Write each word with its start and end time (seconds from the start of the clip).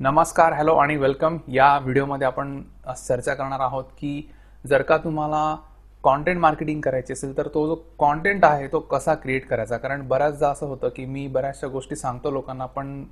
नमस्कार 0.00 0.52
हॅलो 0.52 0.74
आणि 0.74 0.94
वेलकम 0.96 1.36
या 1.48 1.66
व्हिडिओमध्ये 1.78 2.26
आपण 2.26 2.62
चर्चा 2.98 3.32
करणार 3.34 3.60
आहोत 3.60 3.84
की 3.98 4.30
जर 4.66 4.82
का 4.82 4.96
तुम्हाला 4.96 5.56
कॉन्टेंट 6.02 6.38
मार्केटिंग 6.40 6.80
करायची 6.80 7.12
असेल 7.12 7.36
तर 7.36 7.48
तो 7.54 7.66
जो 7.66 7.74
कॉन्टेंट 7.98 8.44
आहे 8.44 8.66
तो 8.66 8.78
कसा 8.80 9.14
क्रिएट 9.14 9.46
करायचा? 9.46 9.76
कारण 9.76 10.06
बऱ्याचदा 10.08 10.48
असं 10.48 10.66
होतं 10.66 10.88
की 10.88 11.04
मी 11.04 11.26
बऱ्याचशा 11.26 11.66
गोष्टी 11.66 11.96
सांगतो 11.96 12.30
लोकांना 12.30 12.66
पण 12.66 13.02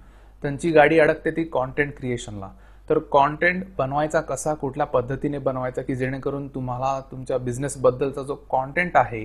त्यांची 0.42 0.70
गाडी 0.70 0.98
अडकते 0.98 1.30
ती 1.30 1.44
कॉन्टेंट 1.44 1.92
क्रिएशनला 1.96 2.48
तर 2.90 2.98
कॉन्टेंट 3.10 3.64
बनवायचा 3.78 4.20
कसा 4.20 4.54
कुठल्या 4.54 4.86
पद्धतीने 4.86 5.38
बनवायचा 5.38 5.82
की 5.82 5.94
जेणेकरून 5.94 6.48
तुम्हाला 6.48 6.98
तुमच्या 7.10 7.38
बिझनेसबद्दलचा 7.38 8.22
जो 8.22 8.34
कॉन्टेंट 8.50 8.96
आहे 8.96 9.24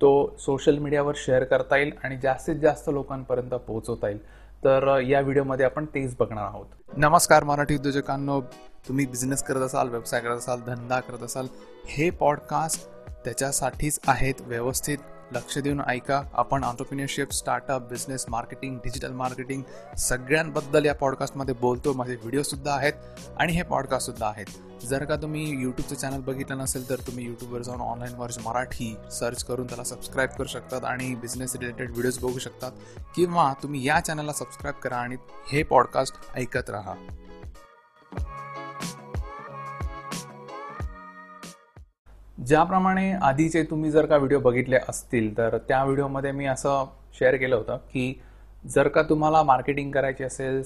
तो 0.00 0.14
सोशल 0.38 0.78
मीडियावर 0.78 1.14
शेअर 1.16 1.44
करता 1.44 1.76
येईल 1.76 1.92
आणि 2.04 2.16
जास्तीत 2.22 2.56
जास्त 2.56 2.88
लोकांपर्यंत 2.92 3.54
पोहोचवता 3.66 4.08
येईल? 4.08 4.18
तर 4.64 5.00
या 5.00 5.20
व्हिडिओमध्ये 5.20 5.64
आपण 5.66 5.84
तेच 5.84 6.14
बघणार 6.18 6.44
आहोत. 6.44 6.66
नमस्कार 6.96 7.44
मराठी 7.44 7.74
उद्योजकांनो. 7.74 8.40
तुम्ही 8.88 9.06
बिझनेस 9.06 9.42
करत 9.42 9.60
असाल 9.60 9.88
व्यवसाय 9.88 10.20
करत 10.20 10.36
असाल 10.36 10.60
धंदा 10.66 11.00
करत 11.00 11.22
असाल 11.22 11.46
हे 11.86 12.10
पॉडकास्ट 12.10 12.88
त्याच्यासाठीच 13.24 13.98
आहेत 14.06 14.34
व्यवस्थित 14.40 14.98
लक्ष 15.32 15.58
देऊन 15.58 15.80
ऐका. 15.86 16.22
आपण 16.32 16.64
entrepreneurship 16.64 17.32
startup 17.32 17.88
business 17.88 18.24
marketing 18.28 18.76
digital 18.76 19.12
marketing 19.12 19.62
सगळ्यांबद्दल 19.98 20.84
या 20.84 20.94
पॉडकास्टमध्ये 20.94 21.54
बोलतो. 21.54 21.92
माझे 21.92 22.14
व्हिडिओसुद्धा 22.14 22.74
आहेत 22.74 22.92
आणि 23.36 23.52
हे 23.52 23.62
पॉडकास्टसुद्धा 23.62 24.28
आहेत. 24.28 24.46
जर 24.84 25.04
का 25.04 25.16
तुम्ही 25.16 25.42
यूट्यूबचं 25.50 25.94
चॅनल 25.94 26.20
बघितलं 26.20 26.58
नसेल 26.58 26.88
तर 26.88 26.96
तुम्ही 26.96 27.24
यूट्यूबवर 27.26 27.62
जाऊन 27.62 27.80
ऑनलाईन 27.80 28.14
वर्ज 28.14 28.38
मराठी 28.44 28.96
सर्च 29.12 29.44
करून 29.44 29.66
त्याला 29.66 29.84
सबस्क्राईब 29.84 30.30
करू 30.30 30.46
शकतात 30.46 30.84
आणि 30.84 31.14
बिझनेस 31.14 31.56
रिलेटेड 31.56 31.90
व्हिडिओज 31.90 32.18
बघू 32.18 32.38
शकतात. 32.38 32.72
किंवा 33.16 33.52
तुम्ही 33.62 33.86
या 33.86 34.00
चॅनलला 34.00 34.32
सबस्क्राईब 34.32 34.74
करा 34.74 34.96
आणि 34.96 35.16
हे 35.52 35.62
पॉडकास्ट 35.62 36.14
ऐकत 36.36 36.70
राहा. 36.70 36.94
ज्याप्रमाणे 42.46 43.12
आधीचे 43.12 43.62
तुम्ही 43.62 43.90
जर 43.90 44.06
का 44.06 44.16
व्हिडिओ 44.16 44.38
बघितले 44.40 44.78
असतील 44.88 45.36
तर 45.36 45.58
त्या 45.58 45.84
व्हिडिओमध्ये 45.84 46.32
मी 46.32 46.46
असं 46.46 46.84
शेअर 47.18 47.36
केलं 47.36 47.56
होतं 47.56 47.76
की 47.76 48.22
जर 48.66 48.88
का 48.88 49.02
तुम्हाला 49.02 49.42
मार्केटिंग 49.42 49.90
करायची 49.92 50.24
असेल 50.24 50.62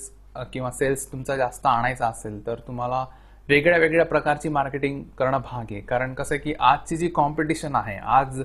किंवा 0.52 0.70
सेल्स 0.70 1.12
तुमचा 1.12 1.36
जास्त 1.36 1.66
आणायचा 1.66 2.06
असेल 2.06 2.46
तर 2.46 2.58
तुम्हाला 2.66 3.06
वेगळ्या 3.48 3.78
वेगळ्या 3.78 4.04
प्रकारची 4.04 4.48
मार्केटिंग 4.48 5.02
करणं 5.18 5.38
भाग 5.44 5.66
आहे. 5.70 5.80
कारण 5.80 6.14
कसं 6.14 6.34
आहे 6.34 6.42
की 6.42 6.54
आजची 6.60 6.96
जी 6.96 7.08
कॉम्पिटिशन 7.08 7.74
आहे 7.74 7.96
आज 7.96 8.42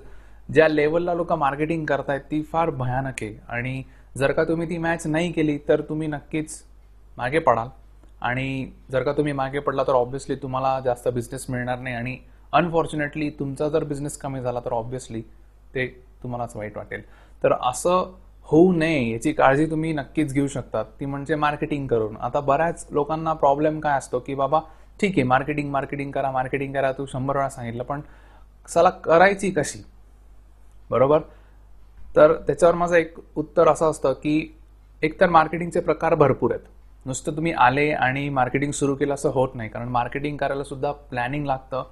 ज्या 0.53 0.67
लेवलला 0.67 1.13
लोक 1.13 1.33
मार्केटिंग 1.33 1.85
करतायत 1.85 2.21
ती 2.31 2.41
फार 2.43 2.69
भयानक 2.69 3.21
आहे. 3.21 3.35
आणि 3.49 3.81
जर 4.17 4.31
का 4.31 4.43
तुम्ही 4.43 4.69
ती 4.69 4.77
मॅच 4.77 5.07
नाही 5.07 5.31
केली 5.31 5.57
तर 5.67 5.81
तुम्ही 5.81 6.07
नक्कीच 6.07 6.61
मागे 7.17 7.39
पडाल. 7.39 7.67
आणि 8.21 8.71
जर 8.91 9.03
का 9.03 9.11
तुम्ही 9.11 9.33
मागे 9.33 9.59
पडला 9.59 9.83
तर 9.83 9.93
ऑब्व्हियसली 9.93 10.35
तुम्हाला 10.35 10.79
जास्त 10.79 11.07
बिझनेस 11.07 11.45
मिळणार 11.49 11.79
नाही. 11.79 11.95
आणि 11.95 12.17
अनफॉर्च्युनेटली 12.53 13.29
तुमचा 13.29 13.67
जर 13.69 13.83
बिझनेस 13.83 14.17
कमी 14.17 14.41
झाला 14.41 14.59
तर 14.59 14.71
ऑब्व्हियसली 14.71 15.21
ते 15.75 15.87
तुम्हालाच 16.23 16.55
वाईट 16.55 16.77
वाटेल. 16.77 17.01
तर 17.43 17.53
असं 17.61 18.13
होऊ 18.47 18.71
नये 18.73 19.11
याची 19.11 19.31
काळजी 19.33 19.65
तुम्ही 19.65 19.91
नक्कीच 19.93 20.33
घेऊ 20.33 20.47
शकता 20.47 20.83
ती 20.99 21.05
म्हणजे 21.05 21.35
मार्केटिंग 21.35 21.87
करून. 21.87 22.15
आता 22.17 22.39
बऱ्याच 22.39 22.87
लोकांना 22.91 23.33
प्रॉब्लेम 23.33 23.79
काय 23.79 23.97
असतो 23.97 24.19
की 24.19 24.35
बाबा 24.35 24.59
ठीक 25.03 25.11
आहे 25.11 25.23
मार्केटिंग 25.23 25.71
मार्केटिंग 25.71 26.11
करा 26.11 26.31
मार्केटिंग 26.31 26.73
करा 26.73 26.91
तू 26.91 27.05
शंभर 27.05 27.35
वेळा 27.35 27.49
सांगितलं 27.49 27.83
पण 27.83 28.01
सला 28.69 28.89
करायची 28.89 29.51
कशी? 29.51 29.83
बरोबर? 30.89 31.19
तर 32.15 32.33
त्याच्यावर 32.33 32.75
माझं 32.75 32.95
एक 32.95 33.15
उत्तर 33.35 33.67
असं 33.67 33.89
असतं 33.89 34.13
की 34.13 34.55
एकतर 35.01 35.29
मार्केटिंगचे 35.29 35.79
प्रकार 35.79 36.15
भरपूर 36.15 36.51
आहेत. 36.51 36.67
नुसतं 37.05 37.35
तुम्ही 37.35 37.51
आले 37.51 37.91
आणि 37.91 38.29
मार्केटिंग 38.29 38.71
सुरू 38.71 38.95
केलं 38.95 39.13
असं 39.13 39.29
होत 39.29 39.49
नाही 39.55 39.69
कारण 39.69 39.89
मार्केटिंग 39.89 40.37
करायला 40.37 40.63
सुद्धा 40.63 40.91
प्लॅनिंग 40.91 41.45
लागतं. 41.45 41.83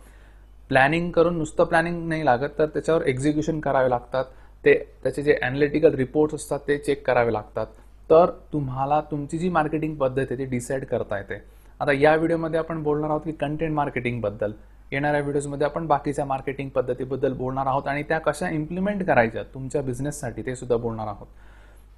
प्लॅनिंग 0.69 1.11
करून 1.11 1.37
नुसतं 1.37 1.63
प्लॅनिंग 1.63 2.09
नाही 2.09 2.25
लागत 2.25 2.57
तर 2.57 2.65
त्याच्यावर 2.65 3.01
एक्झिक्युशन 3.01 3.59
करावे 3.59 3.89
लागतात. 3.89 4.25
ते 4.65 4.93
त्याचे 5.03 5.23
जे 5.23 5.39
अनालिटिकल 5.43 5.93
रिपोर्ट्स 5.93 6.35
असतात 6.35 6.59
ते 6.67 6.77
चेक 6.77 7.07
करावे 7.07 7.33
लागतात. 7.33 7.67
तर 8.09 8.31
तुम्हाला 8.53 9.01
तुमची 9.01 9.37
जी 9.37 9.49
मार्केटिंग 9.49 9.95
पद्धत 9.95 10.25
आहे 10.29 10.37
ती 10.37 10.45
डिसाईड 10.45 10.85
करता 10.85 11.17
येते. 11.17 11.60
आता 11.81 11.91
या 11.91 12.15
व्हिडिओमध्ये 12.15 12.59
आपण 12.59 12.81
बोलणार 12.83 13.09
आहोत 13.09 13.21
की 13.21 13.31
कंटेंट 13.31 13.73
मार्केटिंगबद्दल 13.73 14.51
येणाऱ्या 14.91 15.21
व्हिडिओजमध्ये 15.21 15.65
आपण 15.67 15.85
बाकीच्या 15.87 16.25
मार्केटिंग 16.25 16.69
पद्धतीबद्दल 16.69 17.33
बोलणार 17.33 17.67
आहोत 17.67 17.87
आणि 17.87 18.03
त्या 18.03 18.19
कशा 18.19 18.49
इम्प्लिमेंट 18.49 19.03
करायच्या 19.03 19.43
तुमच्या 19.53 19.81
बिझनेससाठी 19.81 20.41
ते 20.41 20.55
सुद्धा 20.55 20.75
बोलणार 20.75 21.07
आहोत. 21.07 21.27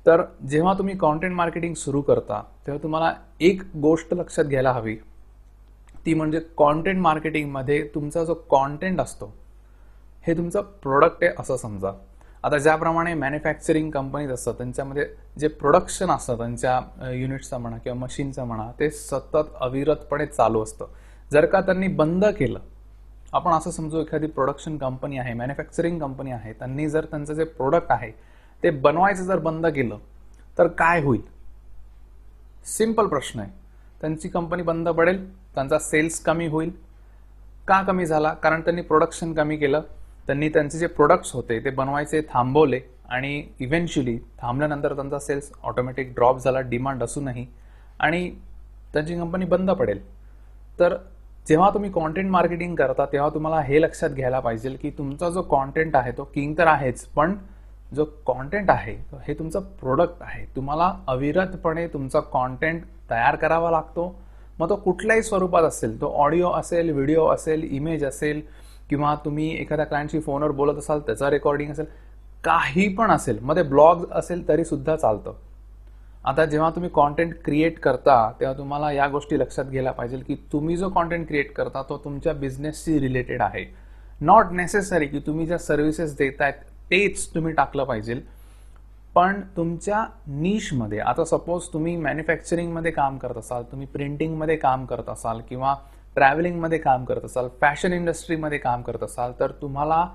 तर 0.06 0.22
जेव्हा 0.50 0.74
तुम्ही 0.74 0.96
कॉन्टेंट 0.98 1.34
मार्केटिंग 1.34 1.74
सुरू 1.74 2.02
करता 2.02 2.42
तेव्हा 2.68 2.84
तुम्हाला 2.84 3.14
एक 3.40 3.62
गोष्ट 3.82 4.14
लक्षात 4.14 4.46
घ्यायला 4.46 4.72
हवी. 4.72 4.96
ती 6.06 6.14
म्हणजे 6.14 6.40
कॉन्टेंट 6.58 7.02
मार्केटिंगमध्ये 7.02 7.84
तुमचा 7.96 8.24
जो 8.24 8.34
कॉन्टेंट 8.50 9.02
असतो 9.02 9.34
हे 10.28 10.38
तुमचं 10.38 10.62
प्रोडक्ट 10.62 11.24
आहे 11.24 11.34
असं 11.40 11.58
समजा. 11.58 11.92
आता 12.44 12.58
ज्याप्रमाणे 12.58 13.14
मॅन्युफॅक्चरिंग 13.14 13.90
कंपनीज 13.92 14.32
असतात 14.32 14.54
त्यांच्यामध्ये 14.54 15.06
जे 15.40 15.48
प्रोडक्शन 15.48 16.10
असतं 16.12 16.38
त्यांच्या 16.38 17.12
युनिटचं 17.12 17.58
म्हणा 17.58 17.78
किंवा 17.78 17.98
मशीनचं 18.00 18.46
म्हणा 18.46 18.70
ते 18.80 18.90
सतत 18.90 19.54
अविरतपणे 19.62 20.26
चालू 20.26 20.64
असतं. 20.64 20.86
जर 21.32 21.46
का 21.46 21.62
त्यांनी 21.62 21.88
बंद 21.88 22.26
केलं 22.38 22.60
आपण 23.34 23.52
असं 23.52 23.72
समजू 23.72 24.02
एखादी 24.02 24.28
प्रोडक्शन 24.28 24.78
कंपनी 24.78 25.18
आहे 25.18 25.34
मॅन्युफॅक्चरिंग 25.34 26.00
कंपनी 26.00 26.32
आहे 26.32 26.54
त्यांनी 26.54 26.90
जर 26.90 27.06
त्यांचं 27.06 27.34
जे 27.34 27.44
प्रोडक्ट 27.44 27.92
आहे 27.92 28.12
ते 28.64 28.70
बनवायचं 28.70 29.24
जर 29.24 29.40
बंद 29.40 29.68
केलं 29.68 29.98
तर 30.58 30.68
काय 30.68 31.02
होईल? 31.04 31.22
सिंपल 32.68 33.08
प्रश्न 33.08 33.40
आहे. 33.40 33.52
त्यांची 34.02 34.30
कंपनी 34.30 34.64
बंद 34.64 34.90
पडेल 34.90 35.26
त्यांचा 35.56 35.80
सेल्स 35.80 36.20
कमी 36.20 36.48
होईल. 36.48 36.72
का 37.68 37.82
कमी 37.84 38.06
झाला? 38.06 38.34
कारण 38.34 38.62
त्यांनी 38.62 38.82
प्रोडक्शन 38.82 39.34
कमी 39.34 39.58
केलं. 39.58 39.82
त्यांनी 40.28 40.50
त्यांचे 40.50 40.78
जे 40.78 40.88
प्रोडक्ट्स 40.88 41.32
होते 41.34 41.60
ते 41.66 41.70
बनवायचे 41.70 42.22
थांबवले 42.30 42.80
आणि 43.10 43.44
इव्हेंच्युअली 43.60 44.18
थांबल्यानंतर 44.40 44.94
त्यांचा 44.96 45.20
सेल्स 45.20 45.52
ऑटोमॅटिक 45.64 46.14
ड्रॉप 46.16 46.40
झाला 46.40 46.60
डिमांड 46.60 47.04
असूनही 47.04 47.46
आणि 48.00 48.30
त्यांची 48.94 49.16
कंपनी 49.16 49.46
बंद 49.46 49.72
पडेल. 49.72 50.00
तर 50.80 50.96
जेव्हा 51.48 51.70
तुम्ही 51.70 51.90
कॉन्टेंट 51.92 52.30
मार्केटिंग 52.32 52.76
करता 52.76 53.06
तेव्हा 53.06 53.30
तुम्हाला 53.30 53.62
हे 53.62 53.82
लक्षात 53.82 54.10
घ्यायला 54.10 54.40
पाहिजे 54.40 54.70
की 54.72 54.90
तुमचा 54.98 55.30
जो 55.30 55.42
कॉन्टेंट 55.42 55.96
आहे 55.96 56.12
तो 56.18 56.24
किंग 56.36 56.54
तर 56.58 56.68
आहेच 56.68 57.06
पण 57.06 57.36
जो 57.96 58.06
कॉन्टेंट 58.26 58.70
आहे 58.70 58.96
हे 59.28 59.34
तुमचं 59.34 59.62
प्रोडक्ट 59.80 60.22
आहे. 60.22 60.46
तुम्हाला 60.56 60.94
अविरतपणे 61.08 61.88
तुमचा 61.88 62.20
कॉन्टेंट 62.20 62.84
तयार 63.10 63.36
करावा 63.36 63.72
लागतो. 63.72 64.16
मग 64.60 64.70
तो 64.70 64.76
कुठल्याही 64.76 65.24
स्वरूपात 65.24 65.64
असेल 65.64 66.00
तो 66.02 66.14
ऑडिओ 66.16 66.52
असेल 66.52 66.90
व्हिडिओ 66.92 67.28
असेल 67.28 67.64
इमेज 67.72 68.04
असेल 68.06 68.42
किंवा 68.94 69.14
तुम्ही 69.16 69.50
एखाद्या 69.62 69.86
क्लायंटशी 69.86 70.20
फोनवर 70.20 70.52
बोलत 70.52 70.78
असाल 70.78 71.00
त्याचा 71.00 71.30
रेकॉर्डिंग 71.30 71.72
असेल 71.72 71.86
काही 72.44 72.88
पण 72.96 73.12
असेल 73.12 73.38
मध्ये 73.42 73.64
ब्लॉग 73.64 74.06
असेल 74.12 74.48
तरी 74.48 74.66
सुद्धा 74.66 74.96
चालतं. 74.96 75.34
आता 76.26 76.46
जेव्हा 76.46 76.70
तुम्ही 76.70 76.90
कॉन्टेंट 76.90 77.34
क्रिएट 77.46 77.80
करता 77.80 78.18
तेव्हा 78.40 78.58
तुम्हाला 78.58 78.92
या 78.92 79.08
गोष्टी 79.08 79.40
लक्षात 79.40 79.66
घ्यायला 79.66 79.92
पाहिजे 79.92 80.18
की 80.18 80.36
तुम्ही 80.52 80.76
जो 80.78 80.90
कॉन्टेंट 80.90 81.28
क्रिएट 81.28 81.54
करता 81.54 81.82
तो 81.90 81.98
तुमच्या 82.04 82.34
बिझनेसशी 82.34 83.00
रिलेटेड 83.00 83.42
आहे. 83.42 83.66
नॉट 84.22 84.52
नेसेसरी 84.52 85.08
की 85.08 85.20
तुम्ही 85.20 85.46
ज्या 85.46 85.58
सर्व्हिसेस 85.58 86.16
देतायत 86.18 86.62
तेच 86.92 87.28
तुम्ही 87.36 87.54
टाकलं 87.54 87.84
पाहिजे. 87.84 88.20
पण 89.16 89.42
तुमच्या 89.58 90.06
निशमध्ये 90.28 91.00
आता 91.00 91.26
सपोज 91.26 91.68
तुम्ही 91.74 91.96
मॅन्युफॅक्चरिंगमध्ये 91.98 92.92
काम 92.92 93.18
करत 93.18 93.38
असाल 93.38 93.64
तुम्ही 93.64 93.88
प्रिंटिंगमध्ये 93.88 94.56
काम 94.56 94.86
करत 94.86 95.10
असाल 95.10 95.42
किंवा 95.50 95.76
ट्रॅव्हलिंगमध्ये 96.16 96.78
काम 96.78 97.06
करत 97.06 97.26
असाल 97.26 97.48
फॅशन 97.62 97.94
इंडस्ट्रीमध्ये 97.94 98.58
काम 98.58 98.82
करत 98.82 99.04
असाल 99.04 99.32
तर 99.40 99.52
तुम्हाला 99.62 100.06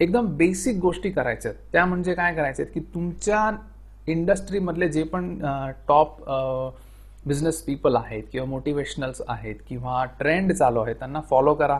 एकदम 0.00 0.26
बेसिक 0.36 0.78
गोष्टी 0.80 1.10
करायच्या 1.10 1.50
आहेत. 1.50 1.60
त्या 1.72 1.84
म्हणजे 1.86 2.14
काय 2.14 2.34
करायचे 2.34 2.62
आहेत 2.62 2.74
की 2.74 2.80
तुमच्या 2.94 3.50
इंडस्ट्रीमधले 4.12 4.88
जे 4.88 5.02
पण 5.02 5.38
टॉप 5.88 6.22
बिझनेस 7.26 7.60
पीपल 7.62 7.96
आहेत 7.96 8.22
किंवा 8.32 8.46
मोटिवेशनल्स 8.48 9.20
आहेत 9.28 9.56
किंवा 9.68 10.04
ट्रेंड 10.18 10.52
चालू 10.52 10.80
आहेत 10.80 10.96
त्यांना 10.96 11.20
फॉलो 11.30 11.54
करा. 11.54 11.78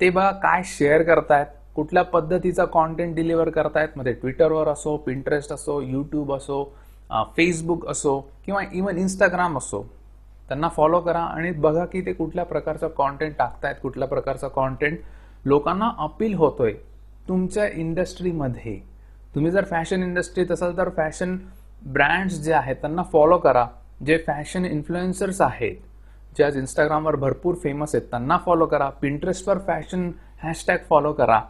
ते 0.00 0.10
बघा 0.10 0.30
काय 0.42 0.62
शेअर 0.66 1.02
करतायत 1.02 1.46
कुठल्या 1.74 2.02
पद्धतीचा 2.04 2.64
कॉन्टेंट 2.64 3.14
डिलिव्हर 3.16 3.50
करतायत 3.50 3.96
मध्ये 3.96 4.12
ट्विटरवर 4.12 4.68
असो 4.68 4.96
पिंटरेस्ट 5.06 5.52
असो 5.52 5.80
यूट्यूब 5.80 6.32
असो 6.34 6.64
फेसबुक 7.36 7.86
असो 7.90 8.18
किंवा 8.46 8.62
इवन 8.72 8.98
इंस्टाग्राम 8.98 9.58
असो. 9.58 9.84
त्यांना 10.52 10.68
फॉलो 10.68 10.98
करा 11.00 11.18
आणि 11.18 11.50
बघा 11.50 11.84
की 11.84 12.00
ते 12.06 12.12
कुठल्या 12.12 12.44
प्रकारचं 12.44 12.88
कॉन्टेंट 12.88 13.36
टाकतायत 13.36 13.76
कुठल्या 13.82 14.08
प्रकारचं 14.08 14.48
कॉन्टेंट 14.48 14.98
लोकांना 15.44 15.90
अपील 15.98 16.34
होतोय 16.34 16.72
तुमच्या 17.28 17.66
इंडस्ट्रीमध्ये 17.66 18.76
तुम्ही 19.34 19.50
जर 19.50 19.64
फॅशन 19.64 20.02
इंडस्ट्रीत 20.02 20.50
असाल 20.52 20.76
तर 20.76 20.88
फॅशन 20.96 21.36
ब्रँड्स 21.84 22.38
जे 22.40 22.52
आहेत 22.52 22.76
त्यांना 22.76 23.02
फॉलो 23.02 23.38
करा. 23.38 23.66
जे 24.06 24.18
फॅशन 24.26 24.64
इन्फ्लुएन्सर्स 24.64 25.40
आहेत 25.40 25.76
जे 26.38 26.44
आज 26.44 26.56
इंस्टाग्रामवर 26.56 27.16
भरपूर 27.16 27.54
फेमस 27.62 27.94
आहेत 27.94 28.10
त्यांना 28.10 28.38
फॉलो 28.46 28.66
करा. 28.66 28.90
पिंटरेस्टवर 28.90 29.58
फॅशन 29.66 30.10
हॅशटॅग 30.42 30.78
फॉलो 30.88 31.12
करा. 31.12 31.40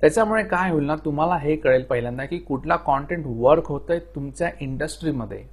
त्याच्यामुळे 0.00 0.44
काय 0.44 0.70
होईल 0.70 0.84
ना 0.84 0.96
तुम्हाला 1.04 1.36
हे 1.36 1.56
कळेल 1.56 1.82
पहिल्यांदा 1.82 2.24
की 2.24 2.38
कुठला 2.38 2.76
कॉन्टेंट 2.76 3.24
वर्क 3.26 3.66
होतंय 3.66 3.98
तुमच्या 4.14 4.50
इंडस्ट्रीमध्ये 4.60 5.44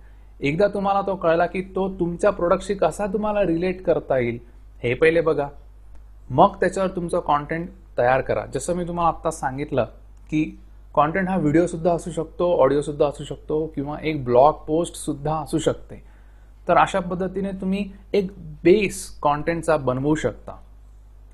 एकदा 0.41 0.67
तुम्हाला 0.67 1.01
तो 1.01 1.15
कळला 1.15 1.45
की 1.45 1.61
तो 1.61 1.89
तुमच्या 1.99 2.29
प्रोडक्टशी 2.29 2.73
कसा 2.73 3.05
तुम्हाला 3.05 3.41
रिलेट 3.43 3.83
करता 3.83 4.17
येईल 4.17 4.39
हे 4.83 4.93
पहिले 4.93 5.21
बघा. 5.21 5.47
मग 6.29 6.55
त्याच्यावर 6.55 6.89
तुमचं 6.89 7.19
कॉन्टेंट 7.19 7.69
तयार 7.97 8.21
करा. 8.21 8.45
जसं 8.53 8.75
मी 8.75 8.87
तुम्हाला 8.87 9.07
आत्ता 9.07 9.31
सांगितलं 9.31 9.83
की 10.29 10.59
कॉन्टेंट 10.93 11.29
हा 11.29 11.37
व्हिडिओसुद्धा 11.37 11.93
असू 11.93 12.11
शकतो 12.11 12.61
ऑडिओसुद्धा 12.61 13.07
असू 13.07 13.23
शकतो 13.23 13.65
किंवा 13.65 13.97
एक 14.03 14.23
ब्लॉग 14.25 14.53
पोस्टसुद्धा 14.53 15.35
असू 15.35 15.59
शकते. 15.59 16.03
तर 16.67 16.77
अशा 16.77 16.99
पद्धतीने 16.99 17.51
तुम्ही 17.51 17.91
एक 18.13 18.31
बेस 18.63 19.19
कॉन्टेंटचा 19.21 19.77
बनवू 19.77 20.15
शकता. 20.15 20.51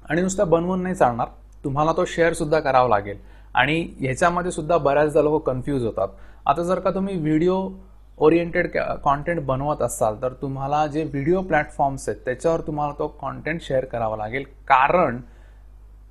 आणि 0.10 0.22
नुसता 0.22 0.44
बनवून 0.44 0.84
नाही 0.84 0.96
चालणार. 0.96 1.28
तुम्हाला 1.63 1.92
तो 1.92 2.06
शेअरसुद्धा 2.06 2.60
करावा 2.60 2.90
लागेल. 2.90 3.18
आणि 3.54 3.88
ह्याच्यामध्ये 4.00 4.51
सुद्धा 4.51 4.78
बऱ्याचदा 4.78 5.22
लोक 5.22 5.48
कन्फ्यूज 5.48 5.86
होतात. 5.86 6.08
आता 6.46 6.63
जर 6.63 6.80
का 6.80 6.90
तुम्ही 6.90 7.18
व्हिडिओ 7.18 7.69
ओरिएंटेड 8.17 8.67
कॉन्टेंट 9.03 9.39
बनवत 9.45 9.81
असाल 9.81 10.21
तर 10.21 10.33
तुम्हाला 10.41 10.85
जे 10.88 11.03
व्हिडिओ 11.03 11.41
प्लॅटफॉर्म्स 11.41 12.07
आहेत 12.09 12.19
त्याच्यावर 12.25 12.62
तुम्हाला 12.67 12.94
तो 13.00 13.07
कॉन्टेंट 13.21 13.62
शेअर 13.62 13.85
करावा 13.85 14.17
लागेल. 14.17 14.44
कारण 14.67 15.19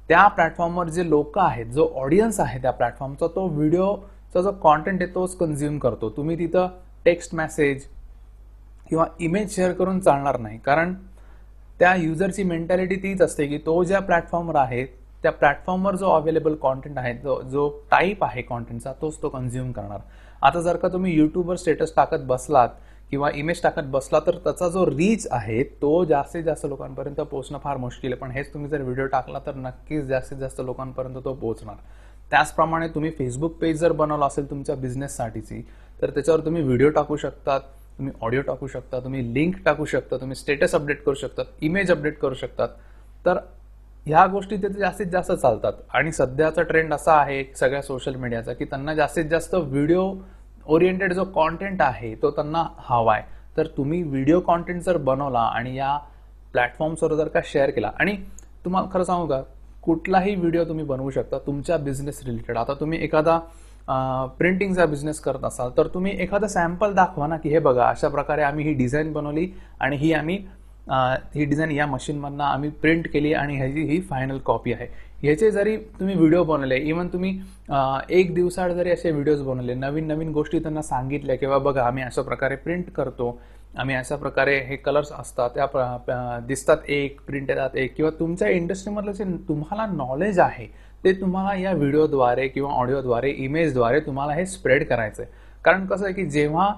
त्या 0.08 0.26
प्लॅटफॉर्मवर 0.28 0.88
जे 0.88 1.08
लोक 1.10 1.38
आहेत 1.38 1.66
जो 1.66 1.88
ऑडियन्स 1.96 2.40
आहे 2.40 2.60
त्या 2.62 2.70
प्लॅटफॉर्मचा 2.70 3.26
तो 3.26 3.46
व्हिडिओचा 3.48 4.40
जो 4.40 4.52
कॉन्टेंट 4.62 5.02
आहे 5.02 5.14
तोच 5.14 5.36
कन्झ्युम 5.36 5.78
करतो. 5.78 6.10
तुम्ही 6.16 6.38
तिथं 6.38 6.68
टेक्स्ट 7.04 7.34
मेसेज 7.34 7.84
किंवा 8.90 9.04
इमेज 9.20 9.54
शेअर 9.54 9.72
करून 9.72 10.00
चालणार 10.00 10.38
नाही. 10.38 10.58
कारण 10.58 10.94
त्या 11.78 11.94
युजरची 11.94 12.42
मेंटॅलिटी 12.42 12.96
तीच 12.96 13.22
असते 13.22 13.46
की 13.46 13.58
तो 13.58 13.82
ज्या 13.84 14.00
प्लॅटफॉर्मवर 14.00 14.56
आहे 14.56 14.84
त्या 15.24 15.32
प्लॅटफॉर्मवर 15.32 15.96
जो 15.96 16.08
अवेलेबल 16.10 16.54
कॉन्टेंट 16.54 16.98
आहे 16.98 17.12
जो 17.18 17.40
जो 17.42 17.68
टाईप 17.90 18.24
आहे 18.24 18.42
कॉन्टेंटचा 18.42 18.92
तोच 19.02 19.16
तो 19.22 19.28
कन्झ्युम 19.28 19.70
करणार. 19.72 19.98
आता 20.42 20.60
जर 20.60 20.76
का 20.76 20.88
तुम्ही 20.88 21.14
युट्यूबवर 21.14 21.56
स्टेटस 21.56 21.94
टाकत 21.96 22.24
बसलात 22.26 22.68
किंवा 23.10 23.30
इमेज 23.34 23.62
टाकत 23.62 23.88
बसला 23.90 24.18
तर 24.26 24.36
त्याचा 24.44 24.68
जो 24.68 24.84
रीच 24.86 25.26
आहे 25.30 25.62
तो 25.82 26.04
जास्तीत 26.04 26.42
जास्त 26.44 26.66
लोकांपर्यंत 26.66 27.20
पोहोचणं 27.20 27.58
फार 27.58 27.76
मुश्किल 27.76 28.12
आहे. 28.12 28.20
पण 28.20 28.30
हेच 28.30 28.52
तुम्ही 28.54 28.70
जर 28.70 28.82
व्हिडिओ 28.82 29.06
टाकला 29.06 29.38
तर 29.46 29.54
नक्कीच 29.56 30.04
जास्तीत 30.04 30.38
जास्त 30.38 30.60
लोकांपर्यंत 30.60 31.24
तो 31.24 31.32
पोहोचणार. 31.32 31.76
त्याचप्रमाणे 32.30 32.88
तुम्ही 32.88 33.10
फेसबुक 33.18 33.56
पेज 33.60 33.80
जर 33.80 33.92
बनवला 33.92 34.26
असेल 34.26 34.50
तुमच्या 34.50 34.74
बिझनेससाठीची 34.76 35.62
तर 36.02 36.10
त्याच्यावर 36.10 36.44
तुम्ही 36.44 36.62
व्हिडिओ 36.62 36.90
टाकू 36.90 37.16
शकतात 37.16 37.60
तुम्ही 37.98 38.12
ऑडिओ 38.22 38.40
टाकू 38.42 38.66
शकता 38.66 39.00
तुम्ही 39.00 39.22
लिंक 39.34 39.56
टाकू 39.64 39.84
शकता 39.84 40.16
तुम्ही 40.16 40.36
स्टेटस 40.36 40.74
अपडेट 40.74 41.02
करू 41.04 41.14
शकतात 41.14 41.44
इमेज 41.62 41.90
अपडेट 41.90 42.18
करू 42.18 42.34
शकतात. 42.34 42.68
तर 43.26 43.38
ह्या 44.06 44.26
गोष्टी 44.26 44.56
तिथे 44.56 44.78
जास्तीत 44.78 45.06
जास्त 45.06 45.32
चालतात. 45.32 45.72
आणि 45.90 46.12
सध्याचा 46.12 46.62
ट्रेंड 46.62 46.94
असा 46.94 47.12
आहे 47.14 47.42
सगळ्या 47.56 47.82
सोशल 47.82 48.16
मीडियाचा 48.16 48.52
की 48.52 48.64
त्यांना 48.64 48.94
जास्तीत 48.94 49.24
जास्त 49.24 49.54
व्हिडिओ 49.54 50.12
ओरिएंटेड 50.66 51.12
जो 51.12 51.24
कॉन्टेंट 51.24 51.82
आहे 51.82 52.14
तो 52.22 52.30
त्यांना 52.30 52.64
हवा 52.78 53.14
आहे 53.14 53.22
तर 53.56 53.66
तुम्ही 53.76 54.02
व्हिडिओ 54.02 54.40
कॉन्टेंट 54.40 54.82
जर 54.82 54.96
बनवला 54.96 55.40
आणि 55.40 55.76
या 55.76 55.96
प्लॅटफॉर्म्सवर 56.52 57.14
जर 57.14 57.28
का 57.28 57.40
शेअर 57.44 57.70
केला 57.70 57.90
आणि 58.00 58.16
तुम्हाला 58.64 58.88
खरं 58.92 59.04
सांगू 59.04 59.26
का 59.26 59.42
कुठलाही 59.82 60.34
व्हिडिओ 60.34 60.64
तुम्ही 60.64 60.84
बनवू 60.84 61.10
शकता 61.10 61.38
तुमच्या 61.38 61.76
बिझनेस 61.76 62.20
रिलेटेड 62.26 62.58
आता 62.58 62.74
तुम्ही 62.74 63.02
एखादा 63.04 63.38
प्रिंटिंगचा 64.38 64.86
बिझनेस 64.86 65.20
करत 65.20 65.44
असाल 65.44 65.70
तर 65.76 65.86
तुम्ही 65.86 66.12
एखादा 66.22 66.48
सॅम्पल 66.48 66.92
दाखवा 66.94 67.26
ना 67.26 67.36
की 67.36 67.48
हे 67.48 67.58
बघा 67.58 67.88
अशा 67.88 68.08
प्रकारे 68.08 68.42
आम्ही 68.42 68.64
ही 68.64 68.72
डिझाईन 68.74 69.12
बनवली 69.12 69.46
आणि 69.80 69.96
ही 69.96 70.12
आम्ही 70.12 70.38
ही 70.88 71.44
डिझाईन 71.44 71.70
या 71.70 71.86
मशीनमधनं 71.86 72.44
आम्ही 72.44 72.70
प्रिंट 72.70 73.08
केली 73.12 73.32
आणि 73.32 73.56
ह्याची 73.56 73.82
ही 73.88 74.00
फायनल 74.10 74.38
कॉपी 74.44 74.72
आहे. 74.72 74.86
ह्याचे 75.22 75.50
जरी 75.50 75.76
तुम्ही 76.00 76.14
व्हिडिओ 76.14 76.42
बनवले 76.44 76.76
इवन 76.78 77.08
तुम्ही 77.08 77.30
एक 78.10 78.34
दिवसाआड 78.34 78.72
जरी 78.72 78.90
असे 78.90 79.10
व्हिडिओज 79.10 79.42
बनवले 79.42 79.74
नवीन 79.74 80.06
नवीन 80.06 80.32
गोष्टी 80.32 80.58
त्यांना 80.58 80.82
सांगितल्या 80.82 81.36
किंवा 81.36 81.58
बघा 81.58 81.82
आम्ही 81.82 82.02
अशा 82.04 82.22
प्रकारे 82.22 82.56
प्रिंट 82.56 82.90
करतो 82.90 83.38
आम्ही 83.78 83.94
अशा 83.96 84.16
प्रकारे 84.16 84.58
हे 84.64 84.76
कलर्स 84.76 85.12
असतात 85.12 85.50
त्या 85.54 86.38
दिसतात 86.46 86.88
एक 86.88 87.20
प्रिंट 87.20 87.50
येतात 87.50 87.76
एक 87.76 87.94
किंवा 87.96 88.10
तुमच्या 88.18 88.48
इंडस्ट्रीमधलं 88.48 89.12
जे 89.12 89.24
तुम्हाला 89.48 89.86
नॉलेज 89.86 90.38
आहे 90.38 90.66
ते 91.04 91.12
तुम्हाला 91.20 91.54
या 91.54 91.72
व्हिडिओद्वारे 91.72 92.46
किंवा 92.48 92.72
ऑडिओद्वारे 92.72 93.30
इमेजद्वारे 93.30 94.00
तुम्हाला 94.00 94.34
हे 94.34 94.46
स्प्रेड 94.46 94.86
करायचं 94.88 95.22
आहे 95.22 95.32
कारण 95.64 95.86
कसं 95.86 96.04
आहे 96.04 96.14
की 96.14 96.24
जेव्हा 96.26 96.72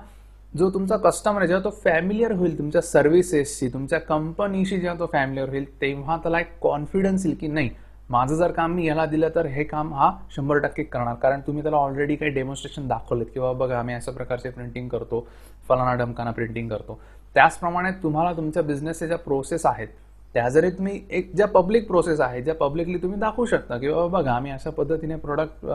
जो 0.56 0.68
तुमचा 0.70 0.96
कस्टमर 0.96 1.40
आहे 1.40 1.48
जेव्हा 1.48 1.64
तो 1.64 1.70
फॅमिलियर 1.84 2.32
होईल 2.32 2.56
तुमच्या 2.58 2.80
सर्व्हिसेसशी 2.82 3.68
तुमच्या 3.68 3.98
कंपनीशी 4.00 4.76
जेव्हा 4.76 4.98
तो 4.98 5.06
फॅमिलियर 5.12 5.48
होईल 5.48 5.64
तेव्हा 5.80 6.16
त्याला 6.22 6.40
एक 6.40 6.58
कॉन्फिडन्स 6.62 7.26
येईल 7.26 7.36
की 7.40 7.46
नाही 7.48 7.70
माझं 8.10 8.34
जर 8.36 8.52
काम 8.52 8.72
मी 8.74 8.86
याला 8.86 9.04
दिलं 9.06 9.28
तर 9.34 9.46
हे 9.46 9.64
काम 9.64 9.92
हा 9.94 10.10
शंभर 10.30 10.58
टक्के 10.58 10.82
करणार. 10.82 11.14
कारण 11.14 11.40
तुम्ही 11.46 11.62
त्याला 11.62 11.76
ऑलरेडी 11.76 12.16
काही 12.16 12.30
डेमॉन्स्ट्रेशन 12.32 12.86
दाखवलेत 12.88 13.26
किंवा 13.34 13.52
बघा 13.52 13.78
आम्ही 13.78 13.94
अशा 13.94 14.12
प्रकारचे 14.12 14.50
प्रिंटिंग 14.50 14.88
करतो 14.88 15.26
फलाना 15.68 15.94
डमकाना 15.94 16.30
प्रिंटिंग 16.30 16.68
करतो. 16.68 16.98
त्याचप्रमाणे 17.34 17.90
तुम्हाला 18.02 18.32
तुमच्या 18.32 18.62
बिझनेसच्या 18.62 19.08
ज्या 19.08 19.18
प्रोसेस 19.18 19.66
आहेत 19.66 19.88
त्या 20.34 20.48
जरी 20.48 20.70
तुम्ही 20.70 21.00
एक 21.10 21.34
ज्या 21.36 21.46
पब्लिक 21.48 21.86
प्रोसेस 21.86 22.20
आहे 22.20 22.42
ज्या 22.42 22.54
पब्लिकली 22.54 22.98
तुम्ही 23.02 23.18
दाखवू 23.20 23.44
शकता 23.46 23.78
किंवा 23.78 24.06
बघा 24.08 24.32
आम्ही 24.32 24.52
अशा 24.52 24.70
पद्धतीने 24.70 25.16
प्रोडक्ट 25.16 25.66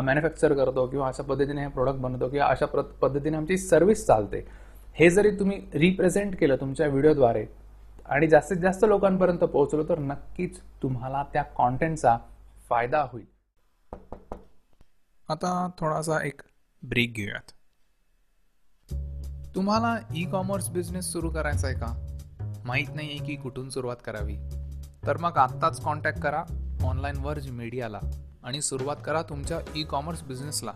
मॅन्युफॅक्चर 0.00 0.54
करतो 0.54 0.86
किंवा 0.86 1.08
अशा 1.08 1.22
पद्धतीने 1.22 1.62
हे 1.62 1.68
प्रोडक्ट 1.68 1.98
बनवतो 1.98 2.28
किंवा 2.28 2.46
अशा 2.46 2.66
पद्धतीने 3.02 3.36
आमची 3.36 3.56
सर्व्हिस 3.56 4.06
चालते. 4.06 4.46
हे 4.94 5.10
जरी 5.10 5.30
तुम्ही 5.30 5.62
रिप्रेझेंट 5.74 6.36
केलं 6.36 6.56
तुमच्या 6.56 6.86
व्हिडिओद्वारे 6.86 7.46
आणि 8.06 8.26
जास्तीत 8.26 8.56
जास्त 8.56 8.84
लोकांपर्यंत 8.88 9.38
पोहोचलो 9.38 9.84
तर 9.88 9.98
नक्कीच 9.98 10.60
तुम्हाला 10.82 11.22
त्या 11.32 11.42
कॉन्टेंटचा 11.42 12.18
फायदा 12.68 13.06
होईल. 13.12 13.26
आता 15.28 15.70
थोडासा 15.78 16.24
एक 16.26 16.40
ब्रेक 16.82 17.12
घेऊयात. 17.14 17.50
तुम्हाला 19.54 19.96
ई 20.14 20.24
कॉमर्स 20.24 20.70
बिझनेस 20.70 21.12
सुरू 21.12 21.30
करायचा 21.30 21.66
आहे 21.66 21.76
का? 21.76 22.16
माहीत 22.64 22.94
नाही 22.94 23.08
आहे 23.08 23.18
की 23.18 23.36
कुठून 23.36 23.68
सुरुवात 23.68 23.96
करावी? 24.04 24.36
तर 25.06 25.16
मग 25.16 25.36
आत्ताच 25.36 25.80
कॉन्टॅक्ट 25.80 26.20
करा 26.20 26.44
ऑनलाईन 26.84 27.16
वर्ज 27.18 27.50
मीडियाला 27.50 28.00
आणि 28.44 28.62
सुरुवात 28.62 28.96
करा 29.04 29.22
तुमच्या 29.22 29.60
ई 29.76 29.82
कॉमर्स 29.82 30.22
बिझनेसला 30.22 30.72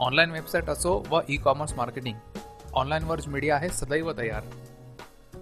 ऑनलाईन 0.00 0.30
वेबसाईट 0.30 0.70
असो 0.70 1.02
व 1.10 1.20
e 1.28 1.36
commerce 1.36 1.72
marketing 1.72 2.18
online 2.72 3.04
verse 3.04 3.26
media 3.26 3.56
आहे 3.56 3.68
सदैव 3.68 4.12
तयार. 4.18 4.42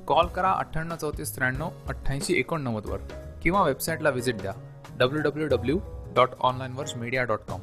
कॉल 0.07 0.27
करा 0.27 0.53
अठ्ठ्याण्णव 0.53 0.97
चौतीस 0.97 1.35
त्र्याण्णव 1.35 1.71
अठ्ठ्याऐंशी 1.89 2.35
एकोणनव्वदवर 2.39 2.99
किंवा 3.43 3.63
वेबसाईटला 3.63 4.11
व्हिजिट 4.11 4.37
द्या 4.37 4.53
W 4.97 5.23
W 5.23 5.47
W 5.47 5.81
dot 6.15 6.29
online 6.41 6.73
verse 6.73 6.95
media 6.95 7.25
dot 7.25 7.41
com 7.41 7.61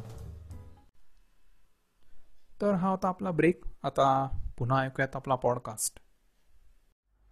तर 2.62 2.74
हा 2.74 2.90
होता 2.90 3.08
आपला 3.08 3.32
ब्रेक 3.32 3.66
आता 3.84 4.28
पुन्हा 4.58 4.84
ऐकूयात 4.84 5.16
आपला 5.16 5.36
पॉडकास्ट 5.36 6.07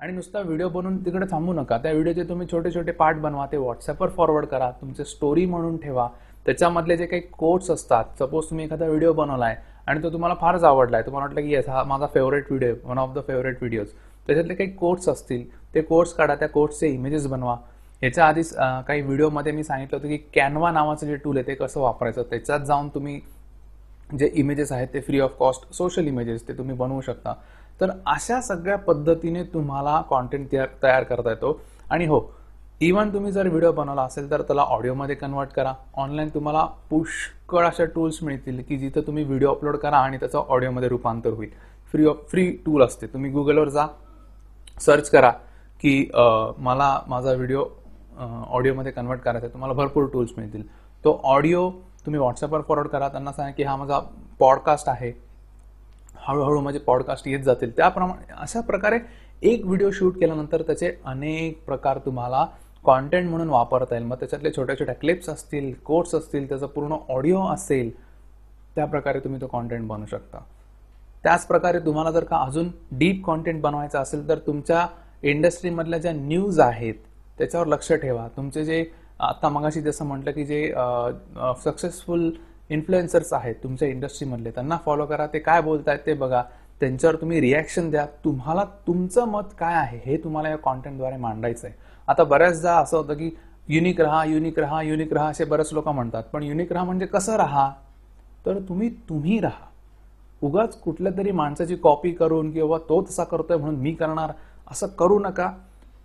आणि 0.05 0.13
नुसता 0.13 0.39
व्हिडिओ 0.39 0.67
बनवून 0.69 0.97
तिकडे 1.05 1.25
थांबू 1.29 1.53
नका. 1.53 1.77
त्या 1.83 1.91
व्हिडिओचे 1.91 2.23
तुम्ही 2.29 2.47
छोटे 2.51 2.71
छोटे 2.73 2.91
पार्ट 2.91 3.17
बनवा 3.19 3.45
ते 3.51 3.57
व्हॉट्सअपवर 3.57 4.09
फॉरवर्ड 4.17 4.45
करा 4.47 4.69
तुमचे 4.81 5.03
स्टोरी 5.05 5.45
म्हणून 5.45 5.77
ठेवा. 5.83 6.07
त्याच्यामधले 6.45 6.97
जे 6.97 7.05
काही 7.05 7.21
कोट्स 7.37 7.69
असतात 7.71 8.19
सपोज 8.19 8.49
तुम्ही 8.49 8.65
एखादा 8.65 8.85
व्हिडिओ 8.85 9.13
बनवला 9.13 9.45
आहे 9.45 9.55
आणि 9.87 10.03
तो 10.03 10.11
तुम्हाला 10.13 10.35
फारच 10.41 10.63
आवडला 10.63 10.97
आहे 10.97 11.05
तुम्हाला 11.05 11.25
वाटलं 11.25 11.41
की 11.41 11.53
येस 11.53 11.69
हा 11.69 11.83
माझा 11.83 12.07
favourite 12.13 12.51
video 12.51 12.75
one 12.83 12.97
of 12.97 13.15
the 13.15 13.19
favourite 13.27 13.57
videos 13.61 13.87
त्याच्यातले 14.27 14.55
काही 14.55 14.69
कोट्स 14.71 15.09
असतील 15.09 15.43
ते 15.73 15.81
कोट्स 15.81 16.13
काढा 16.13 16.35
त्या 16.35 16.49
कोट्सचे 16.49 16.87
इमेजेस 16.89 17.27
बनवा. 17.27 17.55
याच्या 18.03 18.27
आधीच 18.27 18.53
काही 18.87 19.01
व्हिडिओमध्ये 19.01 19.51
मी 19.51 19.63
सांगितलं 19.63 19.97
होतं 19.97 20.07
की 20.09 20.17
कॅनवा 20.35 20.71
नावाचं 20.71 21.07
जे 21.07 21.15
टूल 21.15 21.37
आहे 21.37 21.47
ते 21.47 21.55
कसं 21.55 21.79
वापरायचं? 21.81 22.23
त्याच्यात 22.29 22.59
जाऊन 22.59 22.89
तुम्ही 22.95 23.19
जे 24.19 24.29
इमेजेस 24.35 24.71
आहेत 24.71 24.87
ते 24.93 24.99
free 25.01 25.19
of 25.19 25.35
cost 25.37 25.71
social 25.73 26.07
images 26.07 26.47
ते 26.47 26.57
तुम्ही 26.57 26.75
बनवू 26.77 27.01
शकता. 27.01 27.33
तर 27.81 27.89
अशा 28.05 28.39
सगळ्या 28.41 28.77
पद्धतीने 28.77 29.43
तुम्हाला 29.43 30.01
कॉन्टेंट 30.09 30.51
तयार 30.51 30.67
तयार 30.83 31.03
करता 31.03 31.29
येतो. 31.29 31.59
आणि 31.91 32.05
हो 32.05 32.21
इवन 32.81 33.13
तुम्ही 33.13 33.31
जर 33.31 33.47
व्हिडिओ 33.47 33.71
बनवला 33.71 34.01
असेल 34.01 34.29
तर 34.31 34.41
त्याला 34.41 34.61
ऑडिओमध्ये 34.61 35.15
कन्वर्ट 35.15 35.49
करा. 35.49 35.73
ऑनलाईन 35.97 36.29
तुम्हाला 36.29 36.63
पुष्कळ 36.89 37.65
अशा 37.65 37.85
टूल्स 37.85 38.17
मिळतील 38.23 38.61
की 38.69 38.77
जिथं 38.77 39.01
तुम्ही 39.07 39.23
व्हिडिओ 39.23 39.51
अपलोड 39.51 39.75
करा 39.77 39.97
आणि 39.97 40.17
त्याचं 40.17 40.37
ऑडिओमध्ये 40.39 40.89
रूपांतर 40.89 41.29
होईल. 41.29 41.49
फ्री 41.91 42.05
ऑफ 42.05 42.29
फ्री 42.31 42.49
टूल 42.65 42.83
असते. 42.83 43.07
तुम्ही 43.07 43.31
गुगलवर 43.31 43.69
जा 43.69 43.85
सर्च 44.85 45.09
करा 45.09 45.29
की 45.81 46.09
मला 46.57 46.99
माझा 47.07 47.31
व्हिडिओ 47.31 47.65
ऑडिओमध्ये 48.49 48.91
कन्वर्ट 48.91 49.21
करायचा 49.21 49.45
आहे. 49.45 49.53
तुम्हाला 49.53 49.73
भरपूर 49.73 50.07
टूल्स 50.13 50.31
मिळतील. 50.37 50.67
तो 51.03 51.19
ऑडिओ 51.23 51.69
तुम्ही 52.05 52.19
व्हॉट्सअपवर 52.19 52.61
फॉरवर्ड 52.67 52.87
करा. 52.89 53.07
त्यांना 53.09 53.31
सांगा 53.31 53.51
की 53.51 53.63
हा 53.63 53.75
माझा 53.75 53.99
पॉडकास्ट 54.39 54.89
आहे. 54.89 55.11
हळूहळू 56.27 56.61
माझे 56.61 56.79
पॉडकास्ट 56.79 57.27
येत 57.27 57.39
जातील. 57.39 57.75
त्याप्रमाणे 57.77 58.33
अशा 58.37 58.61
प्रकारे 58.61 58.99
एक 59.43 59.65
व्हिडिओ 59.65 59.89
शूट 59.93 60.17
केल्यानंतर 60.19 60.61
त्याचे 60.61 60.91
अनेक 61.05 61.63
प्रकार 61.65 61.97
तुम्हाला 62.05 62.45
कॉन्टेंट 62.83 63.29
म्हणून 63.29 63.49
वापरता 63.49 63.95
येईल. 63.95 64.05
मग 64.07 64.15
त्याच्यातले 64.15 64.51
छोट्या 64.51 64.77
छोट्या 64.79 64.95
क्लिप्स 64.95 65.29
असतील 65.29 65.73
कोर्स 65.85 66.15
असतील 66.15 66.47
त्याचं 66.49 66.67
पूर्ण 66.67 66.95
ऑडिओ 67.09 67.45
असेल 67.47 67.89
त्या 68.75 68.85
प्रकारे 68.85 69.19
तुम्ही 69.19 69.41
तो 69.41 69.47
कॉन्टेंट 69.47 69.87
बनवू 69.87 70.05
शकता. 70.05 70.39
त्याच 71.23 71.45
प्रकारे 71.47 71.79
तुम्हाला 71.79 72.11
जर 72.11 72.23
का 72.23 72.37
अजून 72.37 72.69
डीप 72.91 73.23
कॉन्टेंट 73.25 73.61
बनवायचं 73.61 73.99
असेल 73.99 74.27
तर 74.29 74.37
तुमच्या 74.37 74.85
इंडस्ट्रीमधल्या 75.23 75.99
ज्या 75.99 76.11
न्यूज 76.11 76.59
आहेत 76.59 76.93
त्याच्यावर 77.37 77.67
लक्ष 77.67 77.91
ठेवा. 77.93 78.27
तुमचे 78.37 78.65
जे 78.65 78.85
आत्ता 79.19 79.49
मगाशी 79.49 79.81
जसं 79.81 80.05
म्हटलं 80.05 80.31
की 80.31 80.45
जे 80.45 80.73
सक्सेसफुल 81.63 82.29
इन्फ्लुएन्सर्स 82.69 83.33
आहेत 83.33 83.55
तुमच्या 83.63 83.87
इंडस्ट्रीमधले 83.87 84.51
त्यांना 84.51 84.77
फॉलो 84.85 85.05
करा 85.05 85.25
ते 85.27 85.39
काय 85.39 85.61
बोलतायत 85.61 85.99
ते 86.05 86.13
बघा. 86.13 86.43
त्यांच्यावर 86.79 87.15
तुम्ही 87.15 87.39
रिॲक्शन 87.41 87.89
द्या. 87.89 88.05
तुम्हाला 88.25 88.63
तुमचं 88.87 89.27
मत 89.27 89.53
काय 89.59 89.75
आहे 89.75 89.99
हे 90.05 90.17
तुम्हाला 90.17 90.49
या 90.49 90.57
कॉन्टेंटद्वारे 90.57 91.17
मांडायचं 91.17 91.67
आहे 91.67 91.75
आता 92.07 92.23
बऱ्याचदा 92.23 92.75
असं 92.77 92.97
होतं 92.97 93.13
की 93.13 93.29
युनिक 93.67 94.01
राहा 94.01 94.23
युनिक 94.25 94.59
राहा 94.59 94.81
युनिक 94.81 95.13
राहा 95.13 95.29
असे 95.29 95.45
बरेच 95.45 95.73
लोक 95.73 95.87
म्हणतात. 95.87 96.23
पण 96.23 96.43
युनिक 96.43 96.71
राहा 96.73 96.85
म्हणजे 96.85 97.05
कसं 97.05 97.35
राहा? 97.35 97.71
तर 98.45 98.59
तुम्ही 98.59 98.89
तुम्ही 99.09 99.39
राहा. 99.39 99.65
उगाच 100.41 100.79
कुठल्या 100.79 101.11
तरी 101.17 101.31
माणसाची 101.31 101.75
कॉपी 101.75 102.11
करून 102.11 102.51
किंवा 102.51 102.77
तो 102.89 103.01
तसा 103.01 103.23
करतोय 103.23 103.57
म्हणून 103.57 103.75
मी 103.75 103.91
करणार 103.91 104.31
असं 104.71 104.87
करू 104.87 105.19
नका. 105.19 105.51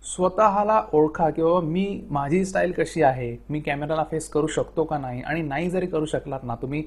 स्वतःला 0.03 0.81
ओळखा 0.93 1.29
किंवा 1.29 1.59
मी 1.61 2.01
माझी 2.09 2.43
स्टाईल 2.45 2.71
कशी 2.71 3.01
आहे? 3.03 3.35
मी 3.49 3.59
कॅमेराला 3.59 4.03
फेस 4.11 4.29
करू 4.29 4.47
शकतो 4.47 4.83
का 4.83 4.97
नाही? 4.97 5.21
आणि 5.21 5.41
नाही 5.41 5.69
जरी 5.69 5.87
करू 5.87 6.05
शकलात 6.05 6.43
ना 6.43 6.55
तुम्ही 6.61 6.83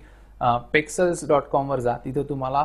पेक्सल्स 0.73 1.26
डॉट 1.28 1.42
कॉमवर 1.52 1.80
जा 1.80 1.97
तिथे 2.04 2.23
तुम्हाला 2.28 2.64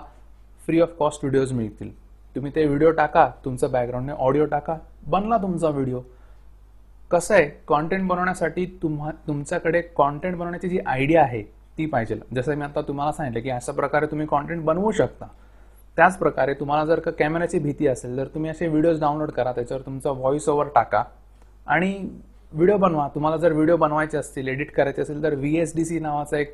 फ्री 0.65 0.79
ऑफ 0.81 0.95
कॉस्ट 0.99 1.23
व्हिडिओज 1.23 1.51
मिळतील. 1.53 1.91
तुम्ही 2.35 2.51
ते 2.55 2.65
व्हिडिओ 2.65 2.91
टाका 2.91 3.29
तुमचं 3.45 3.71
बॅकग्राऊंडने 3.71 4.13
ऑडिओ 4.13 4.45
टाका 4.45 4.77
बनला 5.07 5.37
तुमचा 5.37 5.69
व्हिडिओ 5.69 6.01
कसं 7.11 7.33
आहे 7.33 7.49
कॉन्टेंट 7.67 8.07
बनवण्यासाठी 8.07 8.65
तुम्हा 8.81 9.11
तुमच्याकडे 9.27 9.81
कॉन्टेंट 9.95 10.35
बनवण्याची 10.37 10.69
जी 10.69 10.79
आयडिया 10.85 11.21
आहे 11.23 11.41
ती 11.77 11.85
पाहिजे. 11.85 12.19
जसं 12.35 12.55
मी 12.55 12.63
आता 12.63 12.81
तुम्हाला 12.81 13.11
सांगितलं 13.11 13.43
की 13.43 13.49
अशा 13.49 13.71
प्रकारे 13.71 14.05
तुम्ही 14.05 14.25
कॉन्टेंट 14.27 14.63
बनवू 14.65 14.91
शकता. 14.91 15.27
त्याचप्रकारे 15.99 16.53
तुम्हाला 16.53 16.83
जर 16.85 16.99
का 16.99 17.11
कॅमेऱ्याची 17.11 17.59
भीती 17.59 17.87
असेल 17.87 18.17
तर 18.17 18.27
तुम्ही 18.33 18.49
असे 18.49 18.67
व्हिडिओज 18.67 18.99
डाउनलोड 18.99 19.31
करा 19.31 19.51
त्याच्यावर 19.51 19.81
तुमचा 19.85 20.11
व्हॉइस 20.11 20.47
ओव्हर 20.49 20.67
टाका 20.75 21.03
आणि 21.67 21.91
व्हिडिओ 22.53 22.77
बनवा. 22.77 23.07
तुम्हाला 23.15 23.37
जर 23.37 23.51
व्हिडिओ 23.53 23.75
बनवायचे 23.77 24.17
असतील 24.17 24.47
एडिट 24.47 24.71
करायचे 24.75 25.01
असेल 25.01 25.21
तर 25.23 25.33
व्ही 25.35 25.57
एस 25.59 25.75
डी 25.75 25.85
सी 25.85 25.99
नावाचं 25.99 26.37
एक 26.37 26.53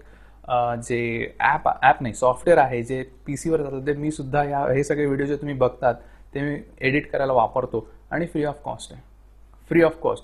जे 0.88 1.28
ॲप 1.40 1.68
ॲप 1.82 2.02
नाही 2.02 2.14
सॉफ्टवेअर 2.14 2.62
आहे 2.62 2.82
जे 2.84 3.02
पी 3.28 3.38
सीवर 3.38 3.62
जातं 3.62 3.86
ते 3.88 3.94
मी 3.94 4.12
सुद्धा 4.12 4.44
या 4.44 4.66
हे 4.72 4.84
सगळे 4.84 5.06
व्हिडिओ 5.06 5.26
जे 5.26 5.36
तुम्ही 5.36 5.56
बघतात 5.56 5.96
ते 6.34 6.42
मी 6.42 6.58
एडिट 6.82 7.12
करायला 7.12 7.34
वापरतो. 7.34 7.88
आणि 8.12 8.26
फ्री 8.28 8.44
ऑफ 8.46 8.62
कॉस्ट 8.64 8.94
आहे. 8.94 9.02
फ्री 9.72 9.82
ऑफ 9.84 10.00
कॉस्ट 10.02 10.24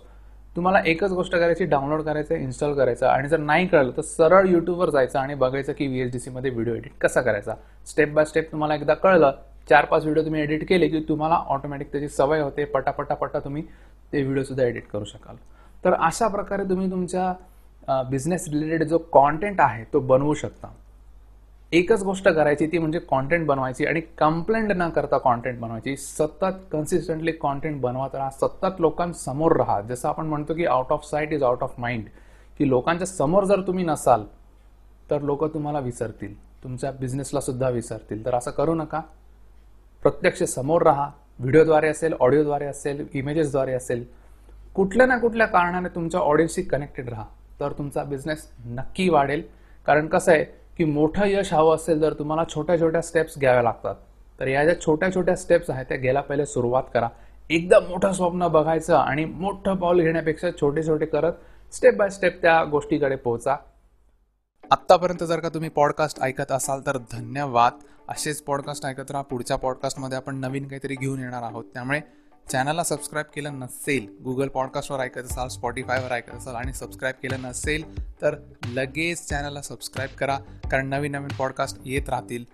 तुम्हाला 0.56 0.80
एकच 0.86 1.12
गोष्ट 1.12 1.32
करायची 1.32 1.66
डाउनलोड 1.66 2.02
करायचं 2.04 2.36
इन्स्टॉल 2.36 2.74
करायचं. 2.76 3.06
आणि 3.08 3.28
जर 3.30 3.38
नाही 3.40 3.68
कळलं 3.68 3.92
तर 3.98 4.02
सरळ 4.02 4.48
युट्यूबवर 4.50 4.90
जायचं 4.90 5.20
आणि 5.20 5.36
बघायचं 5.36 5.74
की 5.78 5.88
व्ही 5.88 6.02
एस 6.02 6.12
डी 6.12 6.20
सीमध्ये 6.20 6.52
व्हिडिओ 6.52 6.74
एडिट 6.76 6.92
कसा 7.02 7.22
करायचा. 7.22 7.54
स्टेप 7.88 8.14
बाय 8.14 8.26
स्टेप 8.26 8.52
तुम्हाला 8.52 8.76
एकदा 8.76 8.94
कळलं 8.94 9.32
चार 9.70 9.86
पाच 9.86 10.04
व्हिडिओ 10.04 10.24
तुम्ही 10.26 10.42
एडिट 10.42 10.68
केले 10.70 10.88
की 10.88 11.00
तुम्हाला 11.10 11.36
ऑटोमॅटिक 11.48 11.92
त्याची 11.92 12.08
सवय 12.10 12.42
होते 12.42 12.66
पटापटा 12.66 13.16
पटा 13.16 13.40
तुम्ही 13.40 13.64
ते 14.14 14.22
व्हिडिओ 14.22 14.44
सुद्धा 14.44 14.64
एडिट 14.64 14.88
करू 14.88 15.06
शकाल. 15.06 15.36
तर 15.84 15.94
अशा 15.94 16.28
प्रकारे 16.28 16.64
तुम्ही 16.70 16.90
तुमच्या 16.92 18.04
बिझनेस 18.10 18.48
रिलेटेड 18.50 18.84
जो 18.88 18.98
कॉन्टेंट 19.12 19.62
आहे 19.62 19.84
तो 19.94 20.00
बनवू 20.00 20.34
शकता. 20.34 20.68
एकच 21.74 22.02
गोष्ट 22.04 22.28
करायची 22.28 22.66
ती 22.68 22.78
म्हणजे 22.78 23.00
कॉन्टेंट 23.00 23.46
बनवायची 23.48 23.86
आणि 23.86 24.02
कंप्लेंट 24.18 24.72
न 24.72 24.90
करता 24.90 25.18
कॉन्टेंट 25.18 25.60
बनवायची. 25.60 25.96
सतत 25.98 26.66
कन्सिस्टंटली 26.72 27.32
कॉन्टेंट 27.32 27.80
बनवत 27.82 28.16
राहा 28.16 28.30
सतत 28.30 28.80
लोकांसमोर 28.80 29.56
राहा. 29.56 29.80
जसं 29.82 30.10
आपण 30.10 30.26
म्हणतो 30.26 30.54
की 30.54 30.66
out 30.66 30.92
of 30.92 31.06
sight 31.06 31.34
is 31.34 31.44
out 31.44 31.64
of 31.64 31.74
mind 31.78 32.04
की 32.58 32.70
लोकांच्या 32.70 33.08
समोर 33.08 33.44
जर 33.44 33.62
तुम्ही 33.68 33.86
नसाल 33.86 34.24
तर 35.10 35.22
लोक 35.22 35.46
तुम्हाला 35.54 35.80
विसरतील. 35.80 36.36
तुमच्या 36.64 36.92
बिझनेसला 36.92 37.42
सुद्धा 37.42 37.70
विसरतील. 37.70 38.26
तर 38.26 38.36
असं 38.36 38.52
करू 38.52 38.76
नका. 38.76 39.02
प्रत्यक्ष 40.04 40.44
समोर 40.44 40.82
राहा. 40.82 41.10
व्हिडिओद्वारे 41.40 41.88
असेल 41.88 42.14
ऑडिओद्वारे 42.20 42.66
असेल 42.66 43.08
इमेजेसद्वारे 43.14 43.74
असेल 43.74 44.06
कुठल्या 44.76 45.06
ना 45.06 45.18
कुठल्या 45.18 45.48
कारणाने 45.48 45.90
तुमच्या 45.96 46.20
ऑडियन्सशी 46.20 46.62
कनेक्टेड 46.62 47.10
राहा. 47.10 47.26
तर 47.60 47.72
तुमचा 47.72 48.04
बिझनेस 48.04 48.50
नक्की 48.66 49.10
वाढेल. 49.10 49.42
कारण 49.86 50.08
कसं 50.08 50.32
आहे 50.32 50.61
की 50.82 50.86
मोठं 50.86 51.26
यश 51.26 51.54
हवं 51.54 51.76
असेल 51.76 52.02
तर 52.02 52.14
तुम्हाला 52.14 52.44
छोट्या 52.56 52.80
छोट्या 52.80 53.02
स्टेप्स 53.02 53.38
घ्याव्या 53.38 53.64
लागतात. 53.64 53.96
तर 54.40 54.48
या 54.48 54.64
ज्या 54.64 54.82
छोट्या 54.82 55.14
छोट्या 55.14 55.36
स्टेप्स 55.36 55.70
आहेत 55.70 55.86
त्या 55.86 55.98
घ्यायला 55.98 56.22
पहिले 56.22 56.46
सुरुवात 56.46 56.84
करा. 56.94 57.10
एकदम 57.50 57.86
मोठं 57.90 58.12
स्वप्न 58.12 58.48
बघायचं 58.48 58.96
आणि 58.96 59.26
मोठं 59.26 59.76
पाऊल 59.76 60.02
घेण्यापेक्षा 60.02 60.48
छोटे 60.62 60.88
छोटे 60.88 61.06
करत 61.06 61.34
स्टेप 61.74 61.96
बाय 61.96 62.10
स्टेप 62.10 62.42
त्या 62.42 62.64
गोष्टीकडे 62.64 63.16
पोहोचा. 63.16 63.56
आत्तापर्यंत 64.72 65.24
जर 65.24 65.40
का 65.40 65.50
तुम्ही 65.50 65.70
पॉडकास्ट 65.70 66.22
ऐकत 66.22 66.52
असाल 66.52 66.82
तर 66.86 66.98
धन्यवाद. 66.98 67.74
असेच 68.10 68.42
पॉडकास्ट 68.42 68.86
ऐकत 68.86 69.12
राहा. 69.12 69.24
पुढच्या 69.24 69.58
पॉडकास्टमध्ये 69.58 70.18
आपण 70.18 70.36
नवीन 70.36 70.68
काहीतरी 70.68 70.96
घेऊन 70.96 71.20
येणार 71.20 71.44
आहोत. 71.44 71.64
त्यामुळे 71.74 72.00
चॅनलला 72.52 72.84
सबस्क्राईब 72.84 73.26
केलं 73.36 73.60
नसेल 73.60 74.08
गुगल 74.24 74.48
पॉडकास्टवर 74.48 75.00
ऐकत 75.00 75.18
असाल 75.18 75.48
स्पॉटीफायवर 75.48 76.12
ऐकत 76.12 76.36
असाल 76.36 76.56
आणि 76.56 76.74
सबस्क्राईब 76.74 77.16
केलं 77.24 77.42
नसेल 77.42 77.84
तर 78.22 78.36
लगेच 78.72 79.26
चॅनलला 79.30 79.62
सबस्क्राईब 79.62 80.18
करा 80.18 80.38
कारण 80.72 80.88
नवीन 80.88 81.12
नवीन 81.12 81.36
पॉडकास्ट 81.38 81.78
येत 81.86 82.10
राहतील. 82.10 82.46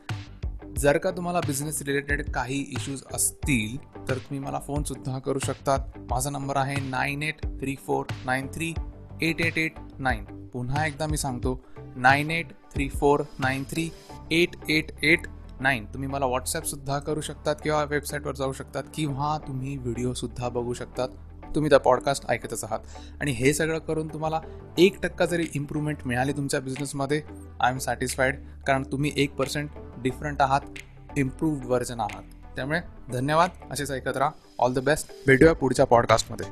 जर 0.78 0.98
का 0.98 1.12
तुम्हाला 1.12 1.40
बिझनेस 1.40 1.82
रिलेटेड 1.82 2.32
काही 2.32 2.60
इश्यूज 2.70 3.04
असतील 3.14 3.78
तर 4.10 4.14
तुम्ही 4.14 4.40
मला 4.40 4.60
फोनसुद्धा 4.60 5.20
करू 5.20 5.40
शकतात. 5.40 5.80
माझा 6.12 6.30
नंबर 6.30 6.58
आहे 6.58 6.76
nine 6.90 7.24
eight 7.24 7.42
three 7.42 7.76
four 7.76 8.06
nine 8.26 8.48
three 8.48 8.74
eight 9.22 9.42
eight 9.42 9.58
eight 9.58 9.74
nine 10.00 10.48
पुन्हा 10.48 10.86
एकदा 10.86 11.08
मी 11.08 11.18
सांगतो 11.18 11.60
nine 11.96 12.32
eight 12.32 12.48
three 12.74 12.90
four 12.90 13.24
nine 13.40 13.64
three 13.64 13.90
eight 14.32 14.56
eight 14.70 14.92
eight 15.04 15.28
nine 15.60 15.86
तुम्ही 15.86 16.10
मला 16.10 16.26
व्हॉट्सॲपसुद्धा 16.26 17.00
करू 17.00 17.22
शकतात 17.22 17.56
किंवा 17.64 17.84
वेबसाईटवर 17.84 18.36
जाऊ 18.36 18.52
शकतात 18.52 18.84
किंवा 18.94 19.38
तुम्ही 19.48 19.78
व्हिडिओसुद्धा 19.78 20.50
बघू 20.50 20.74
शकतात. 20.74 21.10
तुम्ही 21.56 21.70
त्या 21.70 21.80
पॉडकास्ट 21.80 22.26
ऐकतच 22.30 22.64
आहात. 22.64 22.80
आणि 23.22 23.32
हे 23.32 23.54
सगळं 23.54 23.80
करून 23.80 24.08
तुम्हाला 24.08 24.42
एक 24.78 25.02
टक्का 25.04 25.26
जरी 25.26 25.48
इम्प्रूव्हमेंट 25.56 25.98
मिळाली 26.06 26.32
तुमच्या 26.32 26.60
बिझनेसमध्ये 26.60 27.22
आय 27.62 27.72
एम 27.72 27.78
सॅटिस्फाईड 27.78 28.36
कारण 28.68 28.84
तुम्ही 28.84 29.12
एक 29.16 29.36
पर्सेंट 29.36 29.70
डिफरंट 29.98 30.42
आहात 30.42 30.62
इम्प्रूव्ड 31.18 31.66
व्हर्जन 31.66 32.00
आहात. 32.00 32.24
त्यामुळे 32.56 32.80
धन्यवाद. 33.14 33.50
असेच 33.72 33.92
ऐकत 33.92 34.18
राहा. 34.18 34.32
ऑल 34.60 34.74
द 34.74 34.80
बेस्ट 34.80 35.12
भेटूया 35.28 35.54
पुढच्या 35.54 35.86
पॉडकास्टमध्ये 35.86 36.46